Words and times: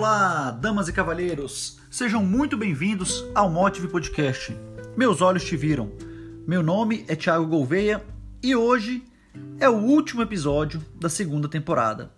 Olá, 0.00 0.50
damas 0.50 0.88
e 0.88 0.94
cavalheiros, 0.94 1.78
sejam 1.90 2.24
muito 2.24 2.56
bem-vindos 2.56 3.22
ao 3.34 3.50
Motive 3.50 3.86
Podcast. 3.86 4.56
Meus 4.96 5.20
olhos 5.20 5.44
te 5.44 5.58
viram. 5.58 5.92
Meu 6.46 6.62
nome 6.62 7.04
é 7.06 7.14
Thiago 7.14 7.44
Gouveia 7.44 8.02
e 8.42 8.56
hoje 8.56 9.04
é 9.58 9.68
o 9.68 9.74
último 9.74 10.22
episódio 10.22 10.82
da 10.98 11.10
segunda 11.10 11.50
temporada. 11.50 12.10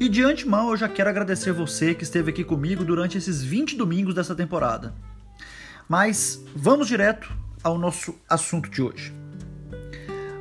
E 0.00 0.08
de 0.08 0.22
antemão 0.22 0.70
eu 0.70 0.78
já 0.78 0.88
quero 0.88 1.10
agradecer 1.10 1.52
você 1.52 1.94
que 1.94 2.04
esteve 2.04 2.30
aqui 2.30 2.42
comigo 2.42 2.86
durante 2.86 3.18
esses 3.18 3.42
20 3.42 3.76
domingos 3.76 4.14
dessa 4.14 4.34
temporada. 4.34 4.94
Mas 5.86 6.42
vamos 6.56 6.88
direto 6.88 7.30
ao 7.62 7.76
nosso 7.76 8.14
assunto 8.30 8.70
de 8.70 8.80
hoje. 8.80 9.14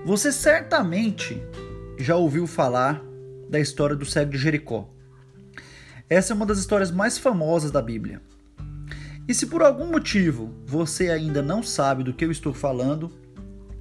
Você 0.05 0.31
certamente 0.31 1.43
já 1.97 2.15
ouviu 2.15 2.47
falar 2.47 3.01
da 3.49 3.59
história 3.59 3.97
do 3.97 4.05
cego 4.05 4.31
de 4.31 4.37
Jericó. 4.37 4.89
Essa 6.09 6.33
é 6.33 6.35
uma 6.35 6.45
das 6.45 6.57
histórias 6.57 6.89
mais 6.89 7.19
famosas 7.19 7.69
da 7.69 7.83
Bíblia. 7.83 8.19
E 9.27 9.33
se 9.33 9.45
por 9.45 9.61
algum 9.61 9.85
motivo 9.85 10.51
você 10.65 11.11
ainda 11.11 11.39
não 11.39 11.61
sabe 11.61 12.03
do 12.03 12.11
que 12.11 12.25
eu 12.25 12.31
estou 12.31 12.51
falando, 12.51 13.11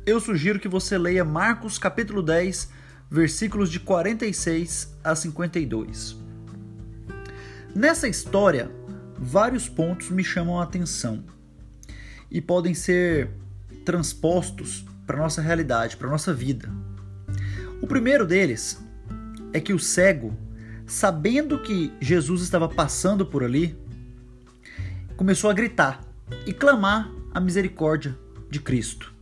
eu 0.04 0.20
sugiro 0.20 0.60
que 0.60 0.68
você 0.68 0.98
leia 0.98 1.24
Marcos 1.24 1.78
capítulo 1.78 2.22
10, 2.22 2.70
versículos 3.10 3.70
de 3.70 3.80
46 3.80 4.94
a 5.02 5.14
52. 5.14 6.18
Nessa 7.74 8.06
história, 8.06 8.70
vários 9.18 9.66
pontos 9.66 10.10
me 10.10 10.22
chamam 10.22 10.60
a 10.60 10.64
atenção 10.64 11.24
e 12.30 12.42
podem 12.42 12.74
ser 12.74 13.30
transpostos 13.86 14.84
para 15.06 15.16
nossa 15.16 15.40
realidade, 15.40 15.96
para 15.96 16.10
nossa 16.10 16.34
vida. 16.34 16.68
O 17.80 17.86
primeiro 17.86 18.26
deles 18.26 18.78
é 19.50 19.60
que 19.60 19.72
o 19.72 19.78
cego 19.78 20.36
sabendo 20.88 21.58
que 21.58 21.92
Jesus 22.00 22.40
estava 22.40 22.66
passando 22.66 23.26
por 23.26 23.44
ali, 23.44 23.78
começou 25.16 25.50
a 25.50 25.52
gritar 25.52 26.02
e 26.46 26.52
clamar 26.52 27.12
a 27.32 27.38
misericórdia 27.38 28.18
de 28.50 28.58
Cristo. 28.58 29.12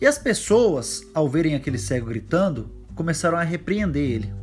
E 0.00 0.06
as 0.06 0.18
pessoas, 0.18 1.06
ao 1.14 1.28
verem 1.28 1.54
aquele 1.54 1.78
cego 1.78 2.08
gritando, 2.08 2.68
começaram 2.96 3.38
a 3.38 3.42
repreender 3.42 4.10
ele, 4.10 4.34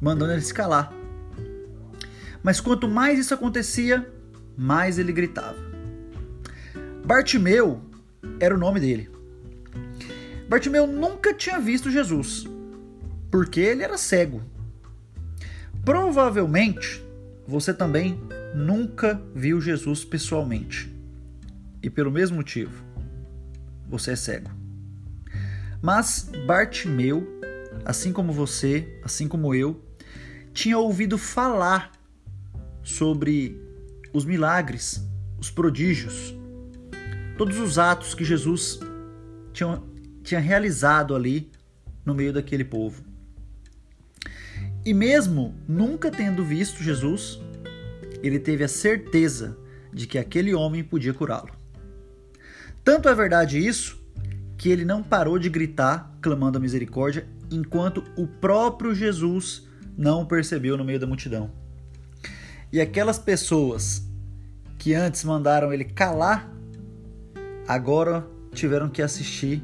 mandando 0.00 0.32
ele 0.32 0.42
se 0.42 0.52
calar. 0.52 0.92
Mas 2.42 2.60
quanto 2.60 2.88
mais 2.88 3.18
isso 3.18 3.32
acontecia, 3.32 4.12
mais 4.58 4.98
ele 4.98 5.12
gritava. 5.12 5.56
Bartimeu 7.06 7.80
era 8.40 8.54
o 8.54 8.58
nome 8.58 8.80
dele. 8.80 9.08
Bartimeu 10.48 10.88
nunca 10.88 11.32
tinha 11.32 11.60
visto 11.60 11.90
Jesus, 11.90 12.46
porque 13.30 13.60
ele 13.60 13.84
era 13.84 13.96
cego. 13.96 14.42
Provavelmente 15.84 17.04
você 17.46 17.74
também 17.74 18.18
nunca 18.54 19.20
viu 19.34 19.60
Jesus 19.60 20.04
pessoalmente. 20.04 20.90
E 21.82 21.90
pelo 21.90 22.10
mesmo 22.10 22.36
motivo, 22.36 22.82
você 23.86 24.12
é 24.12 24.16
cego. 24.16 24.50
Mas 25.82 26.30
Bartimeu, 26.46 27.28
assim 27.84 28.12
como 28.12 28.32
você, 28.32 28.98
assim 29.04 29.28
como 29.28 29.54
eu, 29.54 29.84
tinha 30.54 30.78
ouvido 30.78 31.18
falar 31.18 31.92
sobre 32.82 33.60
os 34.12 34.24
milagres, 34.24 35.06
os 35.38 35.50
prodígios, 35.50 36.34
todos 37.36 37.58
os 37.58 37.78
atos 37.78 38.14
que 38.14 38.24
Jesus 38.24 38.80
tinha, 39.52 39.82
tinha 40.22 40.40
realizado 40.40 41.14
ali 41.14 41.50
no 42.04 42.14
meio 42.14 42.32
daquele 42.32 42.64
povo. 42.64 43.04
E 44.84 44.92
mesmo 44.92 45.54
nunca 45.66 46.10
tendo 46.10 46.44
visto 46.44 46.82
Jesus, 46.82 47.40
ele 48.22 48.38
teve 48.38 48.64
a 48.64 48.68
certeza 48.68 49.56
de 49.92 50.06
que 50.06 50.18
aquele 50.18 50.54
homem 50.54 50.84
podia 50.84 51.14
curá-lo. 51.14 51.50
Tanto 52.82 53.08
é 53.08 53.14
verdade 53.14 53.58
isso 53.58 53.98
que 54.58 54.68
ele 54.68 54.84
não 54.84 55.02
parou 55.02 55.38
de 55.38 55.48
gritar, 55.48 56.14
clamando 56.20 56.58
a 56.58 56.60
misericórdia, 56.60 57.26
enquanto 57.50 58.04
o 58.16 58.26
próprio 58.26 58.94
Jesus 58.94 59.66
não 59.96 60.22
o 60.22 60.26
percebeu 60.26 60.76
no 60.76 60.84
meio 60.84 61.00
da 61.00 61.06
multidão. 61.06 61.50
E 62.72 62.80
aquelas 62.80 63.18
pessoas 63.18 64.06
que 64.78 64.94
antes 64.94 65.24
mandaram 65.24 65.72
ele 65.72 65.84
calar, 65.84 66.50
agora 67.66 68.26
tiveram 68.52 68.88
que 68.88 69.00
assistir 69.00 69.62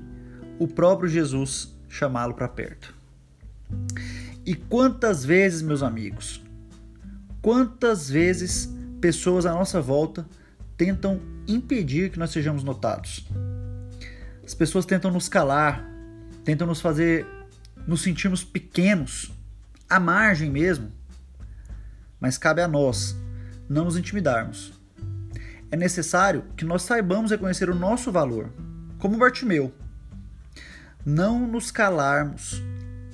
o 0.59 0.67
próprio 0.67 1.09
Jesus 1.09 1.77
chamá-lo 1.89 2.35
para 2.35 2.49
perto. 2.49 2.95
E 4.51 4.55
quantas 4.57 5.25
vezes, 5.25 5.63
meus 5.63 5.81
amigos, 5.81 6.43
quantas 7.41 8.11
vezes 8.11 8.69
pessoas 9.01 9.47
à 9.47 9.53
nossa 9.53 9.81
volta 9.81 10.27
tentam 10.77 11.21
impedir 11.47 12.11
que 12.11 12.19
nós 12.19 12.33
sejamos 12.33 12.65
notados? 12.65 13.29
As 14.45 14.53
pessoas 14.53 14.85
tentam 14.85 15.09
nos 15.13 15.29
calar, 15.29 15.89
tentam 16.43 16.67
nos 16.67 16.81
fazer 16.81 17.25
nos 17.87 18.03
sentirmos 18.03 18.43
pequenos, 18.43 19.31
à 19.89 20.01
margem 20.01 20.51
mesmo. 20.51 20.91
Mas 22.19 22.37
cabe 22.37 22.61
a 22.61 22.67
nós 22.67 23.15
não 23.69 23.85
nos 23.85 23.97
intimidarmos. 23.97 24.73
É 25.71 25.77
necessário 25.77 26.43
que 26.57 26.65
nós 26.65 26.83
saibamos 26.83 27.31
reconhecer 27.31 27.71
o 27.71 27.75
nosso 27.77 28.11
valor, 28.11 28.53
como 28.99 29.17
Bartimeu. 29.17 29.73
Não 31.07 31.47
nos 31.47 31.71
calarmos 31.71 32.61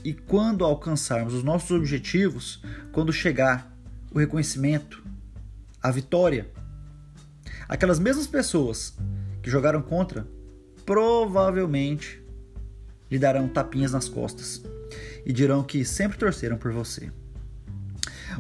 e 0.07 0.15
quando 0.15 0.65
alcançarmos 0.65 1.35
os 1.35 1.43
nossos 1.43 1.73
objetivos, 1.73 2.63
quando 2.93 3.13
chegar 3.13 3.77
o 4.13 4.21
reconhecimento, 4.21 5.03
a 5.83 5.91
vitória, 5.91 6.49
aquelas 7.69 7.99
mesmas 7.99 8.29
pessoas 8.29 8.97
que 9.43 9.51
jogaram 9.51 9.83
contra 9.83 10.25
provavelmente 10.85 12.23
lhe 13.11 13.19
darão 13.19 13.49
tapinhas 13.49 13.91
nas 13.91 14.09
costas 14.09 14.63
e 15.25 15.33
dirão 15.33 15.65
que 15.65 15.85
sempre 15.85 16.17
torceram 16.17 16.57
por 16.57 16.71
você. 16.71 17.11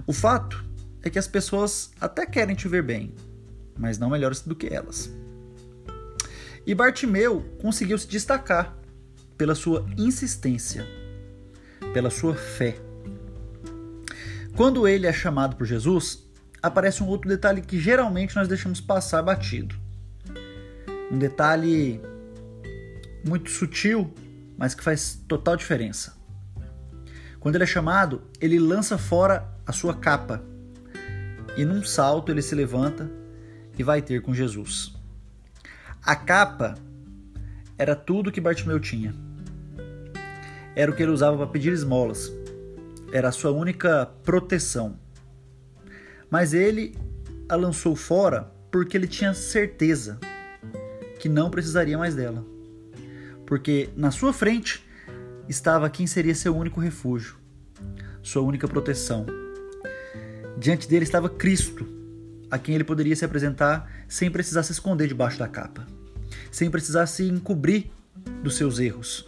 O 0.06 0.12
fato 0.12 0.64
é 1.02 1.10
que 1.10 1.18
as 1.18 1.26
pessoas 1.26 1.90
até 2.00 2.24
querem 2.26 2.54
te 2.54 2.68
ver 2.68 2.84
bem, 2.84 3.12
mas 3.76 3.98
não 3.98 4.10
melhores 4.10 4.40
do 4.40 4.54
que 4.54 4.72
elas. 4.72 5.10
E 6.64 6.72
Bartimeu 6.76 7.40
conseguiu 7.60 7.98
se 7.98 8.06
destacar 8.06 8.78
pela 9.36 9.56
sua 9.56 9.84
insistência 9.98 10.86
pela 11.96 12.10
sua 12.10 12.34
fé. 12.34 12.76
Quando 14.54 14.86
ele 14.86 15.06
é 15.06 15.12
chamado 15.14 15.56
por 15.56 15.66
Jesus, 15.66 16.28
aparece 16.62 17.02
um 17.02 17.06
outro 17.06 17.26
detalhe 17.26 17.62
que 17.62 17.80
geralmente 17.80 18.36
nós 18.36 18.46
deixamos 18.46 18.82
passar 18.82 19.22
batido. 19.22 19.74
Um 21.10 21.18
detalhe 21.18 21.98
muito 23.26 23.50
sutil, 23.50 24.12
mas 24.58 24.74
que 24.74 24.84
faz 24.84 25.18
total 25.26 25.56
diferença. 25.56 26.14
Quando 27.40 27.54
ele 27.54 27.64
é 27.64 27.66
chamado, 27.66 28.24
ele 28.42 28.58
lança 28.58 28.98
fora 28.98 29.48
a 29.66 29.72
sua 29.72 29.94
capa 29.94 30.44
e 31.56 31.64
num 31.64 31.82
salto 31.82 32.30
ele 32.30 32.42
se 32.42 32.54
levanta 32.54 33.10
e 33.78 33.82
vai 33.82 34.02
ter 34.02 34.20
com 34.20 34.34
Jesus. 34.34 34.94
A 36.02 36.14
capa 36.14 36.74
era 37.78 37.96
tudo 37.96 38.30
que 38.30 38.38
Bartimeu 38.38 38.78
tinha 38.78 39.14
era 40.76 40.90
o 40.90 40.94
que 40.94 41.02
ele 41.02 41.10
usava 41.10 41.38
para 41.38 41.46
pedir 41.46 41.72
esmolas. 41.72 42.30
Era 43.10 43.28
a 43.28 43.32
sua 43.32 43.50
única 43.50 44.04
proteção. 44.22 44.98
Mas 46.30 46.52
ele 46.52 46.94
a 47.48 47.56
lançou 47.56 47.96
fora 47.96 48.52
porque 48.70 48.94
ele 48.94 49.06
tinha 49.06 49.32
certeza 49.32 50.18
que 51.18 51.30
não 51.30 51.50
precisaria 51.50 51.96
mais 51.96 52.14
dela. 52.14 52.44
Porque 53.46 53.88
na 53.96 54.10
sua 54.10 54.34
frente 54.34 54.84
estava 55.48 55.88
quem 55.88 56.06
seria 56.06 56.34
seu 56.34 56.54
único 56.54 56.78
refúgio, 56.78 57.36
sua 58.22 58.42
única 58.42 58.68
proteção. 58.68 59.24
Diante 60.58 60.88
dele 60.88 61.04
estava 61.04 61.30
Cristo, 61.30 61.86
a 62.50 62.58
quem 62.58 62.74
ele 62.74 62.84
poderia 62.84 63.16
se 63.16 63.24
apresentar 63.24 63.90
sem 64.08 64.30
precisar 64.30 64.62
se 64.62 64.72
esconder 64.72 65.06
debaixo 65.06 65.38
da 65.38 65.48
capa, 65.48 65.86
sem 66.50 66.70
precisar 66.70 67.06
se 67.06 67.24
encobrir 67.24 67.90
dos 68.42 68.56
seus 68.56 68.78
erros. 68.78 69.26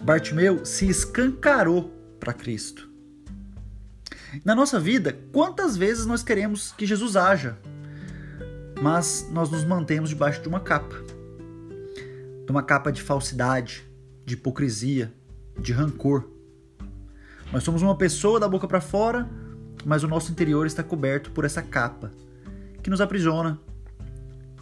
Bartimeu 0.00 0.64
se 0.64 0.88
escancarou 0.88 1.92
para 2.18 2.32
Cristo. 2.32 2.88
Na 4.44 4.54
nossa 4.54 4.78
vida, 4.78 5.18
quantas 5.32 5.76
vezes 5.76 6.06
nós 6.06 6.22
queremos 6.22 6.72
que 6.72 6.86
Jesus 6.86 7.16
haja, 7.16 7.58
mas 8.80 9.28
nós 9.30 9.50
nos 9.50 9.64
mantemos 9.64 10.10
debaixo 10.10 10.40
de 10.42 10.48
uma 10.48 10.60
capa 10.60 10.96
de 12.48 12.50
uma 12.50 12.62
capa 12.62 12.90
de 12.90 13.02
falsidade, 13.02 13.86
de 14.24 14.32
hipocrisia, 14.32 15.12
de 15.60 15.70
rancor. 15.70 16.26
Nós 17.52 17.62
somos 17.62 17.82
uma 17.82 17.94
pessoa 17.94 18.40
da 18.40 18.48
boca 18.48 18.66
para 18.66 18.80
fora, 18.80 19.28
mas 19.84 20.02
o 20.02 20.08
nosso 20.08 20.32
interior 20.32 20.66
está 20.66 20.82
coberto 20.82 21.30
por 21.30 21.44
essa 21.44 21.60
capa 21.60 22.10
que 22.82 22.88
nos 22.88 23.02
aprisiona 23.02 23.60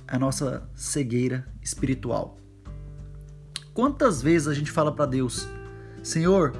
a 0.04 0.18
nossa 0.18 0.68
cegueira 0.74 1.46
espiritual. 1.62 2.36
Quantas 3.76 4.22
vezes 4.22 4.48
a 4.48 4.54
gente 4.54 4.70
fala 4.70 4.90
para 4.90 5.04
Deus: 5.04 5.46
Senhor, 6.02 6.54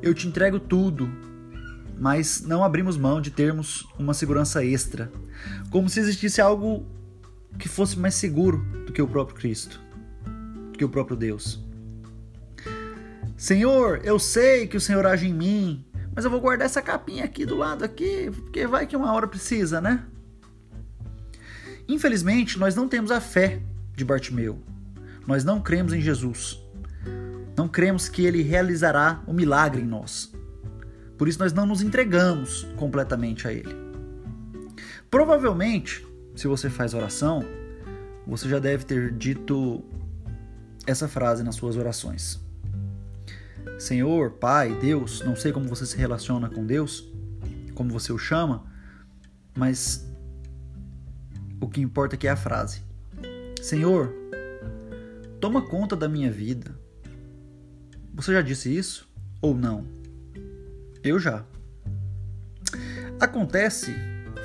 eu 0.00 0.14
te 0.14 0.26
entrego 0.26 0.58
tudo, 0.58 1.06
mas 2.00 2.40
não 2.40 2.64
abrimos 2.64 2.96
mão 2.96 3.20
de 3.20 3.30
termos 3.30 3.86
uma 3.98 4.14
segurança 4.14 4.64
extra, 4.64 5.12
como 5.70 5.90
se 5.90 6.00
existisse 6.00 6.40
algo 6.40 6.86
que 7.58 7.68
fosse 7.68 7.98
mais 7.98 8.14
seguro 8.14 8.64
do 8.86 8.94
que 8.94 9.02
o 9.02 9.06
próprio 9.06 9.36
Cristo, 9.36 9.78
do 10.72 10.78
que 10.78 10.84
o 10.86 10.88
próprio 10.88 11.18
Deus. 11.18 11.62
Senhor, 13.36 14.00
eu 14.02 14.18
sei 14.18 14.66
que 14.66 14.78
o 14.78 14.80
Senhor 14.80 15.04
age 15.04 15.28
em 15.28 15.34
mim, 15.34 15.84
mas 16.16 16.24
eu 16.24 16.30
vou 16.30 16.40
guardar 16.40 16.64
essa 16.64 16.80
capinha 16.80 17.26
aqui 17.26 17.44
do 17.44 17.56
lado 17.56 17.84
aqui, 17.84 18.30
porque 18.30 18.66
vai 18.66 18.86
que 18.86 18.96
uma 18.96 19.12
hora 19.12 19.28
precisa, 19.28 19.82
né? 19.82 20.02
Infelizmente, 21.86 22.58
nós 22.58 22.74
não 22.74 22.88
temos 22.88 23.10
a 23.10 23.20
fé 23.20 23.60
de 23.94 24.02
Bartimeu. 24.02 24.62
Nós 25.26 25.44
não 25.44 25.60
cremos 25.60 25.92
em 25.92 26.00
Jesus. 26.00 26.60
Não 27.56 27.68
cremos 27.68 28.08
que 28.08 28.24
ele 28.24 28.42
realizará 28.42 29.22
o 29.26 29.32
milagre 29.32 29.82
em 29.82 29.86
nós. 29.86 30.32
Por 31.16 31.28
isso 31.28 31.38
nós 31.38 31.52
não 31.52 31.66
nos 31.66 31.82
entregamos 31.82 32.66
completamente 32.76 33.46
a 33.46 33.52
ele. 33.52 33.74
Provavelmente, 35.10 36.04
se 36.34 36.48
você 36.48 36.68
faz 36.68 36.92
oração, 36.92 37.44
você 38.26 38.48
já 38.48 38.58
deve 38.58 38.84
ter 38.84 39.12
dito 39.12 39.84
essa 40.86 41.06
frase 41.06 41.42
nas 41.42 41.54
suas 41.54 41.76
orações. 41.76 42.42
Senhor, 43.78 44.32
Pai, 44.32 44.74
Deus, 44.80 45.22
não 45.24 45.36
sei 45.36 45.52
como 45.52 45.68
você 45.68 45.86
se 45.86 45.96
relaciona 45.96 46.48
com 46.48 46.66
Deus, 46.66 47.08
como 47.74 47.90
você 47.90 48.12
o 48.12 48.18
chama, 48.18 48.64
mas 49.56 50.06
o 51.60 51.68
que 51.68 51.80
importa 51.80 52.14
aqui 52.16 52.26
é 52.26 52.30
a 52.30 52.36
frase. 52.36 52.82
Senhor, 53.62 54.12
toma 55.44 55.60
conta 55.60 55.94
da 55.94 56.08
minha 56.08 56.30
vida. 56.30 56.74
Você 58.14 58.32
já 58.32 58.40
disse 58.40 58.74
isso 58.74 59.06
ou 59.42 59.54
não? 59.54 59.84
Eu 61.02 61.18
já. 61.18 61.44
Acontece, 63.20 63.94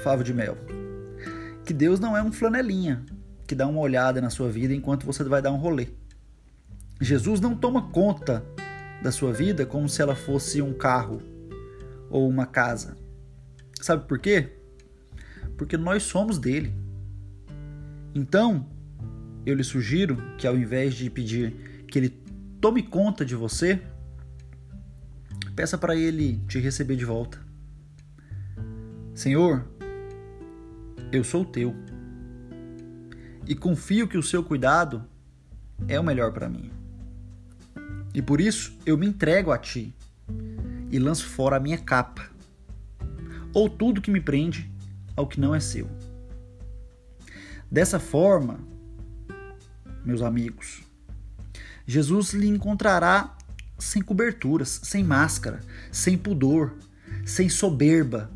Favo 0.04 0.26
de 0.26 0.34
Mel, 0.34 0.58
que 1.66 1.74
Deus 1.74 2.02
não 2.02 2.18
é 2.18 2.22
um 2.22 2.34
flanelinha 2.34 3.06
que 3.48 3.56
dá 3.56 3.66
uma 3.66 3.80
olhada 3.80 4.20
na 4.20 4.30
sua 4.30 4.50
vida 4.50 4.74
enquanto 4.74 5.06
você 5.06 5.24
vai 5.24 5.42
dar 5.42 5.54
um 5.54 5.56
rolê. 5.56 5.88
Jesus 7.00 7.40
não 7.40 7.56
toma 7.56 7.90
conta 7.94 8.44
da 9.02 9.10
sua 9.10 9.32
vida 9.32 9.66
como 9.66 9.88
se 9.88 10.02
ela 10.02 10.18
fosse 10.18 10.62
um 10.62 10.74
carro 10.74 11.22
ou 12.10 12.28
uma 12.28 12.46
casa. 12.46 12.98
Sabe 13.80 14.06
por 14.06 14.20
quê? 14.20 14.50
Porque 15.56 15.78
nós 15.78 16.04
somos 16.04 16.38
dele. 16.38 16.76
Então, 18.14 18.68
eu 19.50 19.56
lhe 19.56 19.64
sugiro 19.64 20.18
que 20.38 20.46
ao 20.46 20.56
invés 20.56 20.94
de 20.94 21.10
pedir 21.10 21.84
que 21.88 21.98
ele 21.98 22.10
tome 22.62 22.84
conta 22.84 23.26
de 23.26 23.36
você, 23.36 23.82
peça 25.56 25.78
para 25.78 25.96
ele 25.96 26.40
te 26.48 26.60
receber 26.60 26.96
de 26.96 27.06
volta. 27.06 27.40
Senhor, 29.14 29.66
eu 31.12 31.24
sou 31.24 31.44
teu 31.44 31.76
e 33.48 33.56
confio 33.56 34.08
que 34.08 34.18
o 34.18 34.24
seu 34.24 34.44
cuidado 34.44 35.04
é 35.88 36.00
o 36.00 36.04
melhor 36.04 36.32
para 36.32 36.48
mim. 36.48 36.72
E 38.14 38.22
por 38.22 38.40
isso 38.40 38.78
eu 38.86 38.98
me 38.98 39.08
entrego 39.08 39.52
a 39.52 39.58
ti 39.58 39.94
e 40.92 41.00
lanço 41.00 41.26
fora 41.26 41.58
a 41.58 41.60
minha 41.60 41.78
capa, 41.78 42.30
ou 43.54 43.70
tudo 43.70 44.02
que 44.02 44.12
me 44.12 44.22
prende 44.22 44.72
ao 45.16 45.28
que 45.28 45.40
não 45.40 45.54
é 45.54 45.60
seu. 45.60 45.88
Dessa 47.72 48.00
forma, 48.00 48.60
meus 50.06 50.22
amigos, 50.22 50.82
Jesus 51.86 52.34
lhe 52.34 52.48
encontrará 52.48 53.36
sem 53.78 54.02
coberturas, 54.02 54.80
sem 54.84 55.04
máscara, 55.04 55.62
sem 55.92 56.18
pudor, 56.18 56.76
sem 57.26 57.50
soberba, 57.50 58.30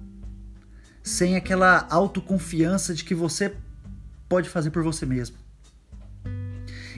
sem 1.02 1.36
aquela 1.36 1.88
autoconfiança 1.90 2.94
de 2.94 3.04
que 3.04 3.14
você 3.14 3.56
pode 4.30 4.50
fazer 4.50 4.72
por 4.72 4.84
você 4.84 5.06
mesmo. 5.06 5.38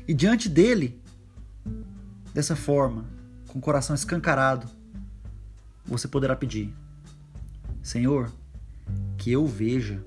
E 0.07 0.13
diante 0.13 0.47
dele, 0.47 1.01
Dessa 2.35 2.53
forma, 2.53 3.05
com 3.47 3.59
o 3.59 3.61
coração 3.61 3.95
escancarado, 3.95 4.67
você 5.85 6.05
poderá 6.05 6.35
pedir: 6.35 6.75
Senhor, 7.81 8.29
que 9.17 9.31
eu 9.31 9.47
veja. 9.47 10.03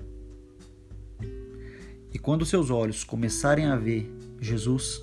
E 2.13 2.19
quando 2.19 2.45
seus 2.45 2.69
olhos 2.69 3.03
começarem 3.03 3.65
a 3.65 3.75
ver 3.75 4.15
Jesus, 4.41 5.01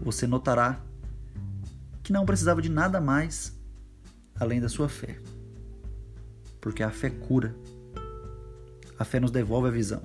você 0.00 0.26
notará 0.26 0.80
que 2.02 2.12
não 2.12 2.26
precisava 2.26 2.60
de 2.60 2.68
nada 2.68 3.00
mais 3.00 3.58
além 4.38 4.60
da 4.60 4.68
sua 4.68 4.88
fé. 4.88 5.18
Porque 6.60 6.82
a 6.82 6.90
fé 6.90 7.10
cura. 7.10 7.54
A 8.98 9.04
fé 9.04 9.20
nos 9.20 9.30
devolve 9.30 9.68
a 9.68 9.70
visão. 9.70 10.02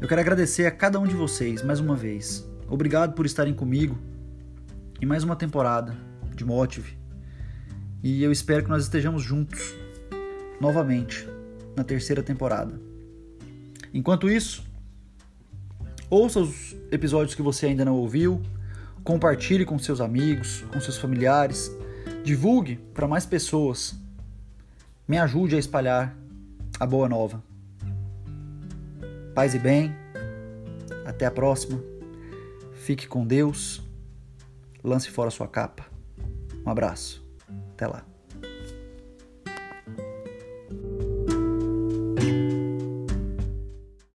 Eu 0.00 0.08
quero 0.08 0.20
agradecer 0.20 0.66
a 0.66 0.70
cada 0.70 0.98
um 0.98 1.06
de 1.06 1.14
vocês 1.14 1.62
mais 1.62 1.78
uma 1.78 1.94
vez 1.94 2.48
Obrigado 2.70 3.14
por 3.14 3.26
estarem 3.26 3.52
comigo 3.52 3.98
em 5.02 5.04
mais 5.04 5.24
uma 5.24 5.34
temporada 5.34 5.96
de 6.36 6.44
Motive. 6.44 6.96
E 8.00 8.22
eu 8.22 8.30
espero 8.30 8.62
que 8.62 8.70
nós 8.70 8.84
estejamos 8.84 9.24
juntos 9.24 9.74
novamente 10.60 11.28
na 11.76 11.82
terceira 11.82 12.22
temporada. 12.22 12.80
Enquanto 13.92 14.30
isso, 14.30 14.64
ouça 16.10 16.40
os 16.40 16.76
episódios 16.90 17.34
que 17.34 17.42
você 17.42 17.66
ainda 17.66 17.84
não 17.84 17.94
ouviu, 17.94 18.42
compartilhe 19.04 19.64
com 19.64 19.78
seus 19.78 20.00
amigos, 20.00 20.64
com 20.72 20.80
seus 20.80 20.98
familiares, 20.98 21.70
divulgue 22.24 22.76
para 22.92 23.08
mais 23.08 23.24
pessoas. 23.24 23.94
Me 25.06 25.16
ajude 25.18 25.56
a 25.56 25.58
espalhar 25.58 26.16
a 26.78 26.86
boa 26.86 27.08
nova. 27.08 27.42
Paz 29.34 29.54
e 29.54 29.58
bem. 29.58 29.94
Até 31.06 31.26
a 31.26 31.30
próxima. 31.30 31.80
Fique 32.74 33.06
com 33.06 33.26
Deus. 33.26 33.82
Lance 34.82 35.10
fora 35.10 35.30
sua 35.30 35.48
capa. 35.48 35.86
Um 36.64 36.70
abraço. 36.70 37.24
Até 37.72 37.86
lá. 37.86 38.09